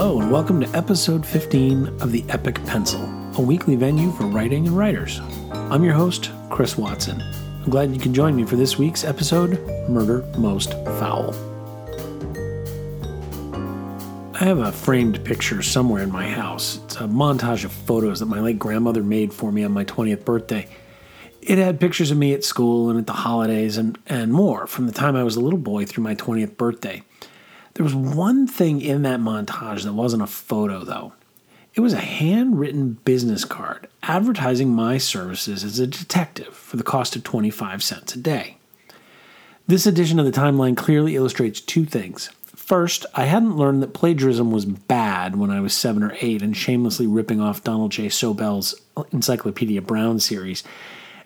[0.00, 3.02] Hello, and welcome to episode 15 of The Epic Pencil,
[3.36, 5.20] a weekly venue for writing and writers.
[5.52, 7.20] I'm your host, Chris Watson.
[7.20, 9.60] I'm glad you can join me for this week's episode
[9.90, 11.34] Murder Most Foul.
[14.32, 16.80] I have a framed picture somewhere in my house.
[16.86, 20.24] It's a montage of photos that my late grandmother made for me on my 20th
[20.24, 20.66] birthday.
[21.42, 24.86] It had pictures of me at school and at the holidays and, and more from
[24.86, 27.02] the time I was a little boy through my 20th birthday.
[27.80, 31.14] There was one thing in that montage that wasn't a photo, though.
[31.72, 37.16] It was a handwritten business card advertising my services as a detective for the cost
[37.16, 38.58] of 25 cents a day.
[39.66, 42.28] This edition of the timeline clearly illustrates two things.
[42.54, 46.54] First, I hadn't learned that plagiarism was bad when I was seven or eight and
[46.54, 48.10] shamelessly ripping off Donald J.
[48.10, 48.78] Sobel's
[49.10, 50.62] Encyclopedia Brown series.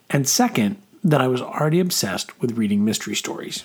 [0.08, 3.64] And second, that I was already obsessed with reading mystery stories.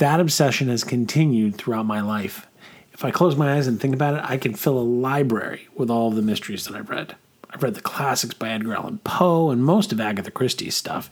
[0.00, 2.46] That obsession has continued throughout my life.
[2.94, 5.90] If I close my eyes and think about it, I can fill a library with
[5.90, 7.16] all of the mysteries that I've read.
[7.50, 11.10] I've read the classics by Edgar Allan Poe and most of Agatha Christie's stuff.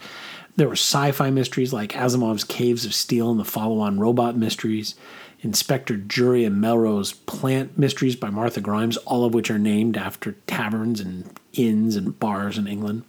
[0.56, 4.38] There were sci fi mysteries like Asimov's Caves of Steel and the follow on robot
[4.38, 4.94] mysteries,
[5.42, 10.32] Inspector Jury and Melrose Plant mysteries by Martha Grimes, all of which are named after
[10.46, 13.04] taverns and inns and bars in England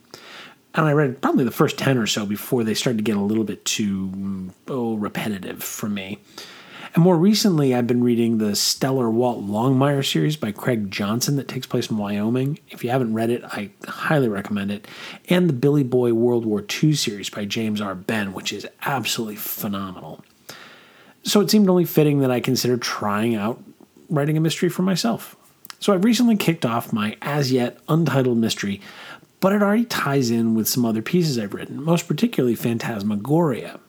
[0.75, 3.22] and I read probably the first 10 or so before they started to get a
[3.22, 6.20] little bit too oh, repetitive for me.
[6.95, 11.48] And more recently, I've been reading the stellar Walt Longmire series by Craig Johnson that
[11.48, 12.59] takes place in Wyoming.
[12.70, 14.88] If you haven't read it, I highly recommend it.
[15.28, 17.94] And the Billy Boyle World War II series by James R.
[17.94, 20.23] Benn, which is absolutely phenomenal.
[21.23, 23.61] So it seemed only fitting that I consider trying out
[24.09, 25.36] writing a mystery for myself.
[25.80, 28.81] So I've recently kicked off my as yet untitled mystery
[29.40, 33.80] but it already ties in with some other pieces I've written, most particularly Phantasmagoria.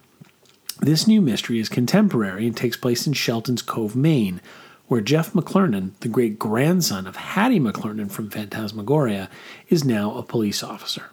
[0.80, 4.40] This new mystery is contemporary and takes place in Shelton's Cove, Maine,
[4.86, 9.28] where Jeff McClernand, the great grandson of Hattie McClernand from Phantasmagoria,
[9.68, 11.10] is now a police officer.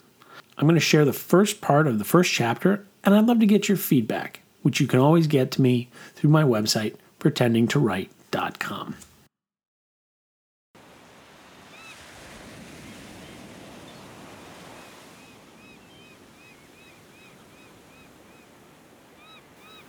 [0.58, 3.46] I'm going to share the first part of the first chapter, and I'd love to
[3.46, 8.96] get your feedback, which you can always get to me through my website, pretendingtowrite.com.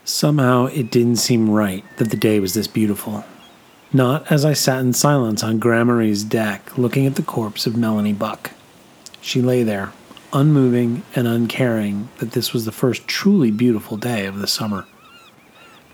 [0.09, 3.27] Somehow it didn't seem right that the day was this beautiful.
[3.93, 8.15] Not as I sat in silence on Gramarye's deck looking at the corpse of Melanie
[8.15, 8.53] Buck.
[9.21, 9.93] She lay there,
[10.33, 14.87] unmoving and uncaring that this was the first truly beautiful day of the summer.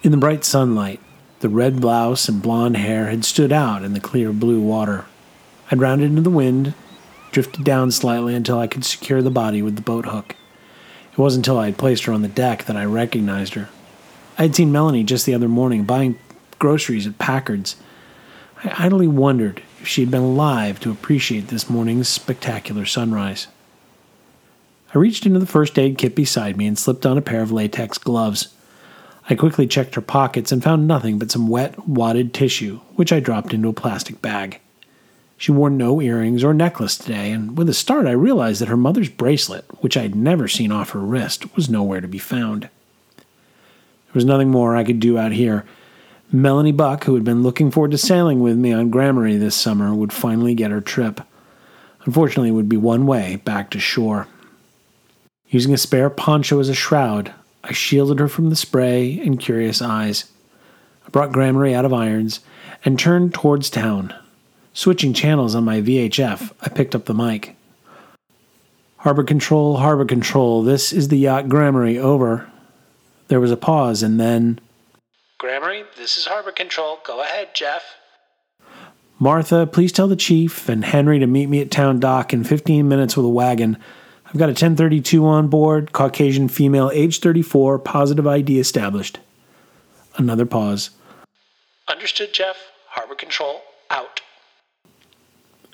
[0.05, 1.01] In the bright sunlight,
[1.41, 5.07] the red blouse and blonde hair had stood out in the clear blue water.
[5.73, 6.75] I'd rounded into the wind,
[7.33, 10.37] drifted down slightly until I could secure the body with the boat hook.
[11.11, 13.71] It wasn't until I had placed her on the deck that I recognized her.
[14.37, 16.19] I had seen Melanie just the other morning buying
[16.59, 17.77] groceries at Packard's.
[18.65, 23.47] I idly wondered if she had been alive to appreciate this morning's spectacular sunrise.
[24.95, 27.53] I reached into the first aid kit beside me and slipped on a pair of
[27.53, 28.49] latex gloves.
[29.29, 33.21] I quickly checked her pockets and found nothing but some wet, wadded tissue, which I
[33.21, 34.61] dropped into a plastic bag.
[35.37, 38.77] She wore no earrings or necklace today, and with a start I realized that her
[38.77, 42.69] mother's bracelet, which I had never seen off her wrist, was nowhere to be found.
[44.15, 45.65] There was nothing more I could do out here.
[46.31, 49.93] Melanie Buck, who had been looking forward to sailing with me on Gramarye this summer,
[49.93, 51.21] would finally get her trip.
[52.05, 54.29] Unfortunately, it would be one way back to shore.
[55.49, 59.83] Using a spare poncho as a shroud, I shielded her from the spray and curious
[59.83, 60.31] eyes.
[61.05, 62.39] I brought Gramarye out of irons
[62.85, 64.15] and turned towards town.
[64.75, 67.57] Switching channels on my VHF, I picked up the mic.
[68.99, 72.49] Harbor Control, Harbor Control, this is the yacht Gramarye, over.
[73.29, 74.61] There was a pause, and then.
[75.41, 76.99] Gramarye, this is Harbor Control.
[77.05, 77.83] Go ahead, Jeff.
[79.19, 82.87] Martha, please tell the chief and Henry to meet me at town dock in 15
[82.89, 83.79] minutes with a wagon.
[84.27, 89.21] I've got a 1032 on board, Caucasian female, age 34, positive ID established.
[90.17, 90.91] Another pause.
[91.89, 92.57] Understood, Jeff.
[92.89, 93.61] Harbor Control,
[93.91, 94.21] out.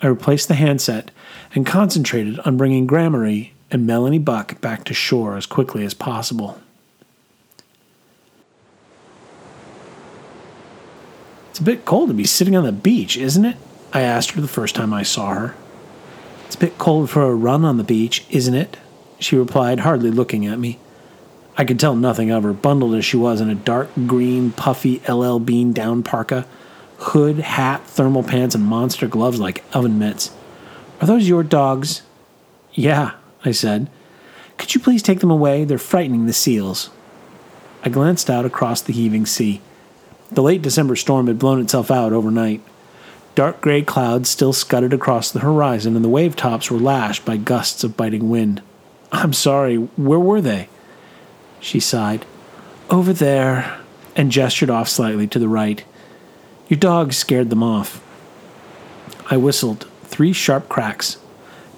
[0.01, 1.11] I replaced the handset
[1.53, 6.59] and concentrated on bringing Gramarye and Melanie Buck back to shore as quickly as possible.
[11.51, 13.57] It's a bit cold to be sitting on the beach, isn't it?
[13.91, 15.53] I asked her the first time I saw her.
[16.45, 18.77] It's a bit cold for a run on the beach, isn't it?
[19.19, 20.79] She replied, hardly looking at me.
[21.57, 25.01] I could tell nothing of her, bundled as she was in a dark green, puffy
[25.09, 26.47] LL Bean down parka,
[26.99, 30.31] hood, hat, thermal pants, and monster gloves like oven mitts.
[31.01, 32.01] Are those your dogs?
[32.71, 33.11] Yeah,
[33.43, 33.89] I said.
[34.57, 35.65] Could you please take them away?
[35.65, 36.91] They're frightening the seals.
[37.83, 39.59] I glanced out across the heaving sea.
[40.31, 42.61] The late December storm had blown itself out overnight.
[43.35, 47.37] Dark gray clouds still scudded across the horizon, and the wave tops were lashed by
[47.37, 48.61] gusts of biting wind.
[49.11, 50.69] I'm sorry, where were they?
[51.59, 52.25] She sighed.
[52.89, 53.79] Over there,
[54.15, 55.83] and gestured off slightly to the right.
[56.67, 58.01] Your dog scared them off.
[59.29, 61.17] I whistled, three sharp cracks.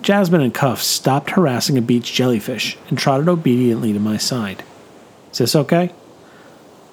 [0.02, 4.64] Jasmine and Cuff stopped harassing a beach jellyfish and trotted obediently to my side.
[5.32, 5.92] Is this okay?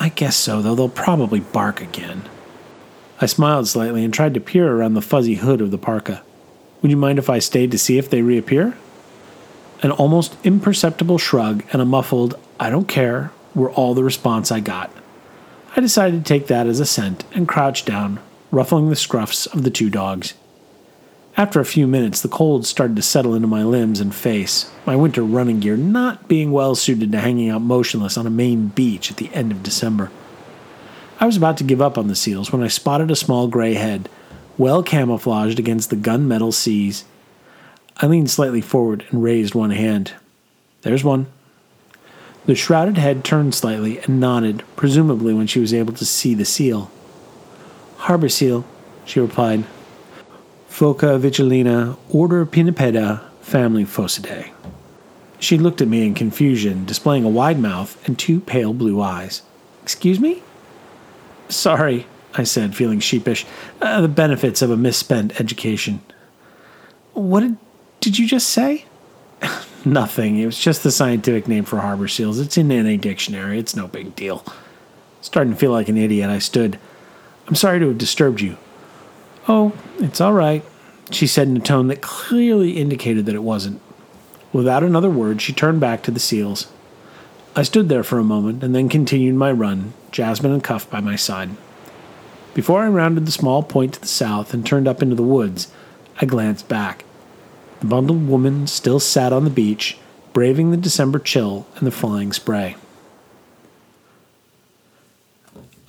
[0.03, 2.23] I guess so, though they'll probably bark again.
[3.21, 6.23] I smiled slightly and tried to peer around the fuzzy hood of the parka.
[6.81, 8.79] Would you mind if I stayed to see if they reappear?
[9.83, 14.61] An almost imperceptible shrug and a muffled, I don't care, were all the response I
[14.61, 14.91] got.
[15.77, 18.21] I decided to take that as assent and crouched down,
[18.51, 20.33] ruffling the scruffs of the two dogs.
[21.41, 24.95] After a few minutes, the cold started to settle into my limbs and face, my
[24.95, 29.11] winter running gear not being well suited to hanging out motionless on a Maine beach
[29.11, 30.11] at the end of December.
[31.19, 33.73] I was about to give up on the seals when I spotted a small gray
[33.73, 34.11] head,
[34.59, 37.07] well camouflaged against the gunmetal seas.
[37.97, 40.13] I leaned slightly forward and raised one hand.
[40.83, 41.25] There's one.
[42.45, 46.45] The shrouded head turned slightly and nodded, presumably when she was able to see the
[46.45, 46.91] seal.
[47.97, 48.67] Harbor seal,
[49.07, 49.65] she replied.
[50.71, 54.51] Phoca vitulina, order Pinnipeda, family Phocidae.
[55.41, 59.43] She looked at me in confusion, displaying a wide mouth and two pale blue eyes.
[59.83, 60.43] Excuse me?
[61.49, 63.45] Sorry, I said, feeling sheepish.
[63.83, 66.01] Uh, the benefits of a misspent education.
[67.15, 67.57] What did,
[68.01, 68.85] did you just say?
[69.85, 70.39] Nothing.
[70.39, 72.39] It was just the scientific name for harbor seals.
[72.39, 73.59] It's in any dictionary.
[73.59, 74.45] It's no big deal.
[75.21, 76.79] Starting to feel like an idiot, I stood.
[77.49, 78.57] I'm sorry to have disturbed you.
[79.49, 79.73] Oh,
[80.03, 80.65] it's all right,
[81.11, 83.81] she said in a tone that clearly indicated that it wasn't.
[84.53, 86.67] Without another word, she turned back to the seals.
[87.55, 91.01] I stood there for a moment and then continued my run, Jasmine and Cuff by
[91.01, 91.51] my side.
[92.55, 95.73] Before I rounded the small point to the south and turned up into the woods,
[96.21, 97.05] I glanced back.
[97.81, 99.99] The bundled woman still sat on the beach,
[100.33, 102.77] braving the December chill and the flying spray.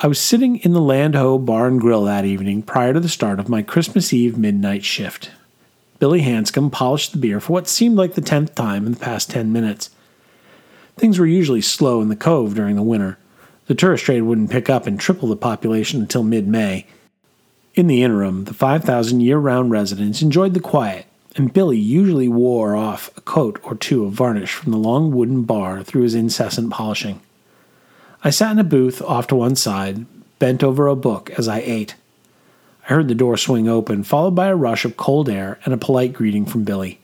[0.03, 3.07] I was sitting in the Land Ho Bar and Grill that evening prior to the
[3.07, 5.29] start of my Christmas Eve midnight shift.
[5.99, 9.29] Billy Hanscom polished the beer for what seemed like the tenth time in the past
[9.29, 9.91] ten minutes.
[10.97, 13.19] Things were usually slow in the cove during the winter.
[13.67, 16.87] The tourist trade wouldn't pick up and triple the population until mid May.
[17.75, 21.05] In the interim, the 5,000 year round residents enjoyed the quiet,
[21.35, 25.43] and Billy usually wore off a coat or two of varnish from the long wooden
[25.43, 27.21] bar through his incessant polishing.
[28.23, 30.05] I sat in a booth off to one side,
[30.37, 31.95] bent over a book as I ate.
[32.83, 35.77] I heard the door swing open, followed by a rush of cold air and a
[35.77, 36.99] polite greeting from Billy.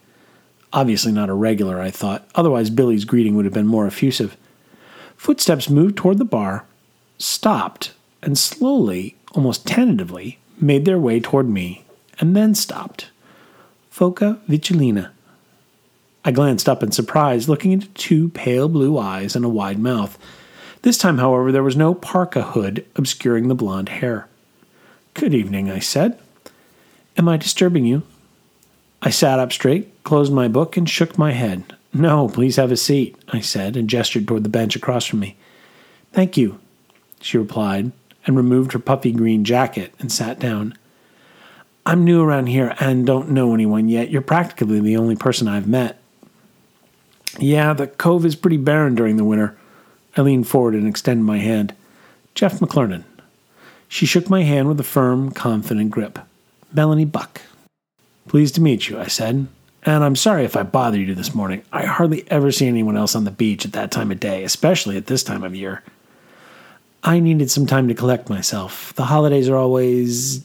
[0.72, 4.36] Obviously not a regular, I thought, otherwise Billy's greeting would have been more effusive.
[5.16, 6.66] Footsteps moved toward the bar,
[7.16, 7.92] stopped,
[8.22, 11.84] and slowly, almost tentatively, made their way toward me,
[12.20, 13.10] and then stopped.
[13.92, 15.10] Phoca vitulina.
[16.24, 20.18] I glanced up in surprise, looking into two pale blue eyes and a wide mouth.
[20.82, 24.28] This time, however, there was no parka hood obscuring the blonde hair.
[25.14, 26.18] Good evening, I said.
[27.16, 28.02] Am I disturbing you?
[29.02, 31.76] I sat up straight, closed my book, and shook my head.
[31.92, 35.36] No, please have a seat, I said, and gestured toward the bench across from me.
[36.12, 36.60] Thank you,
[37.20, 37.92] she replied,
[38.26, 40.76] and removed her puffy green jacket and sat down.
[41.86, 44.10] I'm new around here and don't know anyone yet.
[44.10, 45.98] You're practically the only person I've met.
[47.38, 49.56] Yeah, the cove is pretty barren during the winter.
[50.18, 51.76] I leaned forward and extended my hand.
[52.34, 53.04] Jeff McClernand.
[53.86, 56.18] She shook my hand with a firm, confident grip.
[56.72, 57.40] Melanie Buck.
[58.26, 59.46] Pleased to meet you, I said.
[59.84, 61.62] And I'm sorry if I bothered you this morning.
[61.72, 64.96] I hardly ever see anyone else on the beach at that time of day, especially
[64.96, 65.84] at this time of year.
[67.04, 68.92] I needed some time to collect myself.
[68.94, 70.44] The holidays are always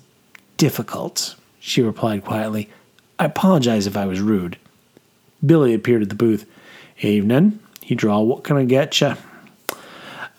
[0.57, 2.69] difficult, she replied quietly.
[3.17, 4.55] I apologize if I was rude.
[5.43, 6.45] Billy appeared at the booth.
[7.01, 8.29] Evening, he drawled.
[8.29, 9.15] What can I get you?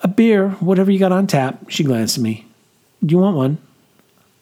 [0.05, 1.71] A beer, whatever you got on tap.
[1.71, 2.47] She glanced at me.
[3.05, 3.59] Do you want one?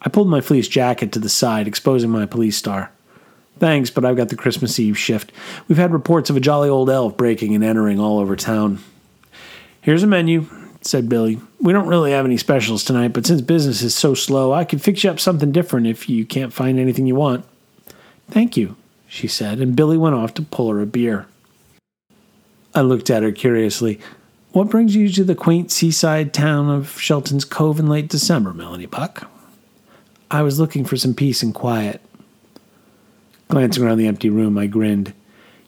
[0.02, 2.90] I pulled my fleece jacket to the side, exposing my police star.
[3.61, 5.31] Thanks, but I've got the Christmas Eve shift.
[5.69, 8.81] We've had reports of a jolly old elf breaking and entering all over town.
[9.81, 10.47] Here's a menu,
[10.81, 11.38] said Billy.
[11.61, 14.83] We don't really have any specials tonight, but since business is so slow, I could
[14.83, 17.45] fix you up something different if you can't find anything you want.
[18.28, 18.75] Thank you,
[19.07, 21.26] she said, and Billy went off to pull her a beer.
[22.75, 24.00] I looked at her curiously.
[24.52, 28.85] What brings you to the quaint seaside town of Shelton's Cove in late December, Melanie
[28.85, 29.30] Buck?
[30.30, 32.02] I was looking for some peace and quiet.
[33.49, 35.14] Glancing around the empty room, I grinned.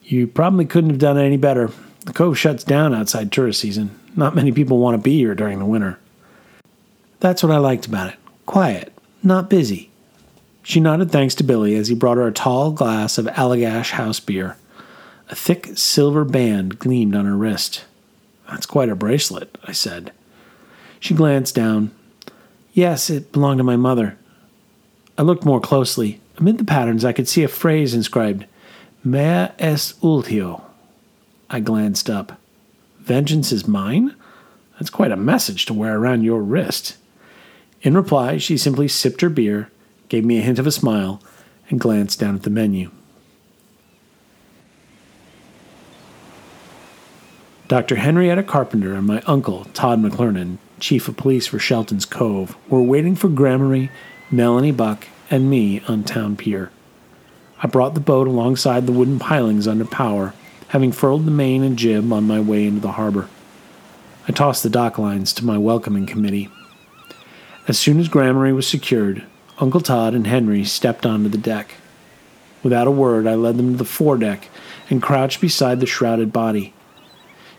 [0.03, 1.71] You probably couldn't have done it any better.
[2.05, 3.99] The cove shuts down outside tourist season.
[4.17, 5.99] Not many people want to be here during the winter.
[7.21, 8.19] That's what I liked about it.
[8.45, 9.91] Quiet, not busy.
[10.63, 14.21] She nodded thanks to Billy as he brought her a tall glass of Allagash house
[14.21, 14.59] beer.
[15.31, 17.85] A thick silver band gleamed on her wrist.
[18.49, 20.13] That's quite a bracelet, I said.
[21.01, 21.91] She glanced down.
[22.73, 24.17] Yes, it belonged to my mother.
[25.17, 26.21] I looked more closely.
[26.39, 28.47] Amid the patterns, I could see a phrase inscribed,
[29.05, 30.63] Mea est ultio.
[31.51, 32.41] I glanced up.
[33.01, 34.15] Vengeance is mine?
[34.79, 36.97] That's quite a message to wear around your wrist.
[37.83, 39.71] In reply, she simply sipped her beer,
[40.09, 41.21] gave me a hint of a smile,
[41.69, 42.91] and glanced down at the menu.
[47.67, 47.97] Dr.
[47.97, 53.17] Henrietta Carpenter and my uncle, Todd McClernand, chief of police for Shelton's Cove, were waiting
[53.17, 53.89] for Gramarye,
[54.31, 56.71] Melanie Buck, and me on Town Pier.
[57.63, 60.35] I brought the boat alongside the wooden pilings under power,
[60.69, 63.31] having furled the main and jib on my way into the harbor.
[64.29, 66.51] I tossed the dock lines to my welcoming committee.
[67.67, 69.25] As soon as Gramarye was secured,
[69.59, 71.77] Uncle Todd and Henry stepped onto the deck.
[72.63, 74.51] Without a word, I led them to the foredeck
[74.91, 76.75] and crouched beside the shrouded body.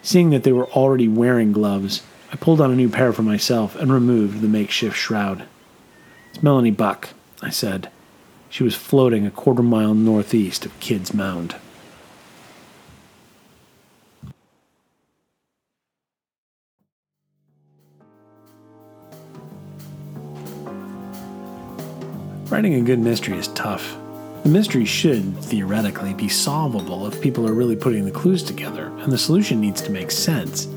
[0.06, 3.76] Seeing that they were already wearing gloves, I pulled on a new pair for myself
[3.76, 5.46] and removed the makeshift shroud.
[6.30, 7.10] It's Melanie Buck,
[7.42, 7.90] I said.
[8.48, 11.56] She was floating a quarter mile northeast of Kidd's Mound.
[22.52, 23.98] Writing a good mystery is tough.
[24.46, 29.12] The mystery should, theoretically, be solvable if people are really putting the clues together, and
[29.12, 30.68] the solution needs to make sense.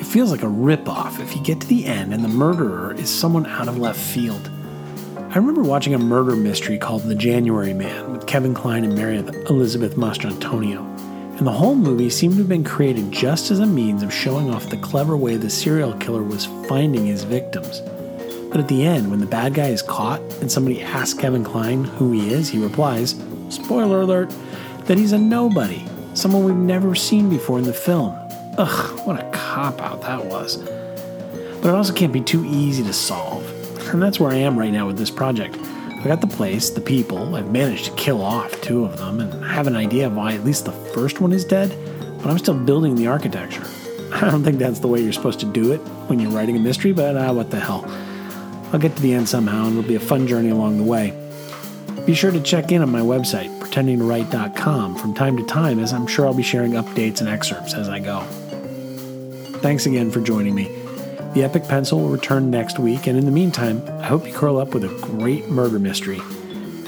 [0.00, 3.10] It feels like a ripoff if you get to the end and the murderer is
[3.10, 4.50] someone out of left field.
[5.14, 9.18] I remember watching a murder mystery called The January Man with Kevin Kline and Mary
[9.18, 10.80] Elizabeth Mastrantonio,
[11.36, 14.48] and the whole movie seemed to have been created just as a means of showing
[14.48, 17.82] off the clever way the serial killer was finding his victims.
[18.50, 21.84] But at the end, when the bad guy is caught and somebody asks Kevin Kline
[21.84, 23.16] who he is, he replies,
[23.48, 24.32] spoiler alert,
[24.84, 25.84] that he's a nobody,
[26.14, 28.14] someone we've never seen before in the film.
[28.58, 30.56] Ugh, what a cop out that was.
[30.56, 33.44] But it also can't be too easy to solve.
[33.92, 35.58] And that's where I am right now with this project.
[35.58, 39.44] I got the place, the people, I've managed to kill off two of them, and
[39.44, 41.76] I have an idea of why at least the first one is dead,
[42.18, 43.64] but I'm still building the architecture.
[44.12, 46.60] I don't think that's the way you're supposed to do it when you're writing a
[46.60, 47.84] mystery, but uh, what the hell.
[48.72, 51.14] I'll get to the end somehow, and it'll be a fun journey along the way.
[52.04, 56.06] Be sure to check in on my website, pretendingtowrite.com, from time to time, as I'm
[56.06, 58.20] sure I'll be sharing updates and excerpts as I go.
[59.60, 60.64] Thanks again for joining me.
[61.34, 64.58] The Epic Pencil will return next week, and in the meantime, I hope you curl
[64.58, 66.20] up with a great murder mystery.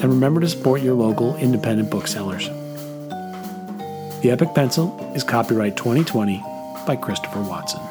[0.01, 2.47] And remember to support your local independent booksellers.
[4.21, 6.43] The Epic Pencil is copyright 2020
[6.87, 7.81] by Christopher Watson.